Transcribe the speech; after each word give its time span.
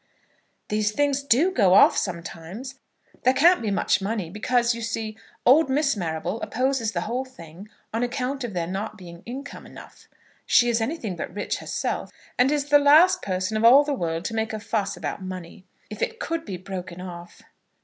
"These 0.69 0.93
things 0.93 1.21
do 1.21 1.51
go 1.51 1.75
off 1.75 1.95
sometimes. 1.95 2.79
There 3.21 3.35
can't 3.35 3.61
be 3.61 3.69
much 3.69 4.01
money, 4.01 4.31
because, 4.31 4.73
you 4.73 4.81
see, 4.81 5.15
old 5.45 5.69
Miss 5.69 5.95
Marrable 5.95 6.41
opposes 6.41 6.93
the 6.93 7.01
whole 7.01 7.23
thing 7.23 7.69
on 7.93 8.01
account 8.01 8.43
of 8.43 8.55
there 8.55 8.65
not 8.65 8.97
being 8.97 9.21
income 9.27 9.63
enough. 9.63 10.07
She 10.47 10.69
is 10.69 10.81
anything 10.81 11.15
but 11.15 11.31
rich 11.31 11.57
herself, 11.59 12.09
and 12.39 12.51
is 12.51 12.69
the 12.69 12.79
last 12.79 13.21
person 13.21 13.55
of 13.55 13.63
all 13.63 13.83
the 13.83 13.93
world 13.93 14.25
to 14.25 14.33
make 14.33 14.53
a 14.53 14.59
fuss 14.59 14.97
about 14.97 15.21
money. 15.21 15.67
If 15.91 16.01
it 16.01 16.19
could 16.19 16.45
be 16.45 16.57
broken 16.57 16.99
off 16.99 17.43